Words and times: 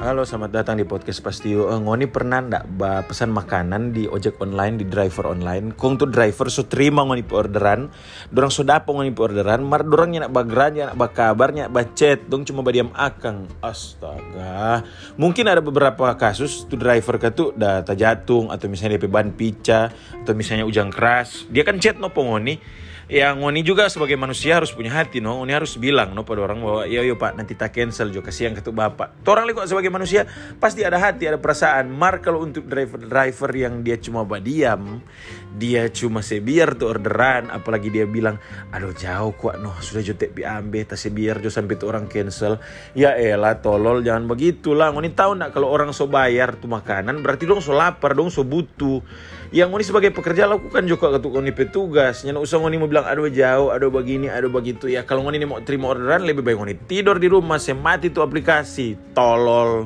Halo, 0.00 0.24
selamat 0.24 0.64
datang 0.64 0.80
di 0.80 0.88
podcast 0.88 1.20
Pastiu. 1.20 1.68
Uh, 1.68 1.76
ngoni 1.76 2.08
pernah 2.08 2.40
ndak 2.40 2.72
pesan 3.04 3.36
makanan 3.36 3.92
di 3.92 4.08
ojek 4.08 4.40
online, 4.40 4.80
di 4.80 4.88
driver 4.88 5.28
online? 5.28 5.76
Kong 5.76 6.00
tuh 6.00 6.08
driver 6.08 6.48
so 6.48 6.64
terima 6.64 7.04
ngoni 7.04 7.20
orderan, 7.28 7.92
dorang 8.32 8.48
so 8.48 8.64
dapat 8.64 8.88
ngoni 8.88 9.12
orderan, 9.12 9.60
mar 9.60 9.84
dorangnya 9.84 10.24
nak 10.24 10.32
bageran, 10.32 10.72
nak 10.88 10.96
bakabarnya, 10.96 11.68
bacet, 11.68 12.24
dong 12.32 12.48
cuma 12.48 12.64
badiam 12.64 12.88
akang. 12.96 13.44
Astaga. 13.60 14.88
Mungkin 15.20 15.44
ada 15.52 15.60
beberapa 15.60 16.16
kasus 16.16 16.64
tuh 16.64 16.80
driver 16.80 17.20
ke 17.20 17.28
tuh 17.36 17.52
dah 17.52 17.84
terjatung 17.84 18.48
atau 18.48 18.72
misalnya 18.72 18.96
DP 18.96 19.04
ban 19.04 19.36
pica 19.36 19.92
atau 19.92 20.32
misalnya 20.32 20.64
ujang 20.64 20.88
keras. 20.88 21.44
Dia 21.52 21.60
kan 21.60 21.76
chat 21.76 22.00
no 22.00 22.08
ngoni 22.08 22.88
ya 23.10 23.34
ngoni 23.34 23.66
juga 23.66 23.90
sebagai 23.90 24.14
manusia 24.14 24.62
harus 24.62 24.70
punya 24.70 24.94
hati 24.94 25.18
no 25.18 25.42
ngoni 25.42 25.50
harus 25.50 25.74
bilang 25.82 26.14
no 26.14 26.22
pada 26.22 26.46
orang 26.46 26.62
bahwa 26.62 26.82
yo 26.86 27.02
yo 27.02 27.18
pak 27.18 27.34
nanti 27.34 27.58
tak 27.58 27.74
cancel 27.74 28.14
juga 28.14 28.30
kasihan 28.30 28.54
ketuk 28.54 28.70
bapak 28.70 29.26
Tuh 29.26 29.34
orang 29.34 29.50
kok 29.50 29.66
sebagai 29.66 29.89
manusia 29.90 30.24
pasti 30.62 30.86
ada 30.86 30.96
hati 30.96 31.26
ada 31.26 31.36
perasaan. 31.36 31.90
Mar 31.90 32.22
kalau 32.22 32.46
untuk 32.46 32.64
driver 32.70 33.02
driver 33.02 33.50
yang 33.52 33.82
dia 33.82 33.98
cuma 33.98 34.22
badiam 34.22 35.02
dia 35.50 35.90
cuma 35.90 36.22
sebiar 36.22 36.78
tuh 36.78 36.94
orderan 36.94 37.50
apalagi 37.50 37.90
dia 37.90 38.06
bilang 38.06 38.38
aduh 38.70 38.94
jauh 38.94 39.34
kuat 39.34 39.58
no 39.58 39.74
sudah 39.82 39.98
jotek 39.98 40.30
pi 40.30 40.46
ambe 40.46 40.86
tak 40.86 40.94
sebiar 40.94 41.42
jo 41.42 41.50
sampai 41.50 41.74
tuh 41.74 41.90
orang 41.90 42.06
cancel. 42.06 42.62
Ya 42.94 43.18
elah 43.18 43.58
tolol 43.58 44.06
jangan 44.06 44.30
begitulah 44.30 44.94
ngoni 44.94 45.10
tahu 45.10 45.34
nak 45.40 45.50
kalau 45.50 45.70
orang 45.70 45.90
so 45.90 46.06
bayar 46.06 46.54
tuh 46.58 46.70
makanan 46.70 47.24
berarti 47.24 47.50
dong 47.50 47.58
so 47.58 47.74
lapar 47.74 48.14
dong 48.14 48.30
so 48.30 48.46
butuh. 48.46 49.02
Yang 49.50 49.68
ngoni 49.74 49.84
sebagai 49.86 50.10
pekerja 50.14 50.46
lakukan 50.46 50.86
juga 50.86 51.18
ketuk 51.18 51.34
ngoni 51.34 51.50
petugas 51.50 52.22
nyana 52.22 52.38
usah 52.38 52.62
ngoni 52.62 52.76
mau 52.78 52.86
bilang 52.86 53.06
aduh 53.08 53.26
jauh 53.26 53.74
aduh 53.74 53.90
begini 53.90 54.30
aduh 54.30 54.52
begitu. 54.52 54.86
Ya 54.86 55.02
kalau 55.02 55.26
ngoni 55.26 55.42
mau 55.42 55.58
terima 55.64 55.90
orderan 55.90 56.22
lebih 56.22 56.46
baik 56.46 56.56
ngoni 56.60 56.74
tidur 56.86 57.18
di 57.18 57.26
rumah 57.26 57.58
semati 57.58 58.12
tuh 58.12 58.22
aplikasi. 58.22 59.16
Tolol 59.16 59.79